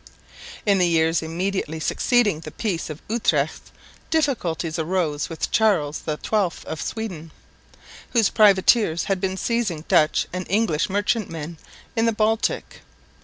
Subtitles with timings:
[0.65, 3.69] In the years immediately succeeding the Peace of Utrecht
[4.09, 6.17] difficulties arose with Charles XII
[6.65, 7.29] of Sweden;
[8.09, 11.59] whose privateers had been seizing Dutch and English merchantmen
[11.95, 12.81] in the Baltic.